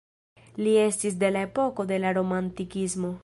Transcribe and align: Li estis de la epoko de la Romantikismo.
Li 0.67 0.73
estis 0.85 1.19
de 1.25 1.31
la 1.35 1.45
epoko 1.49 1.87
de 1.93 2.01
la 2.05 2.17
Romantikismo. 2.21 3.15